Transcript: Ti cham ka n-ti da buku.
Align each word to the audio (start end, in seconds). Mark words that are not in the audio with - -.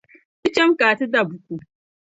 Ti 0.41 0.47
cham 0.55 0.69
ka 0.79 0.85
n-ti 0.93 1.05
da 1.13 1.21
buku. 1.29 1.55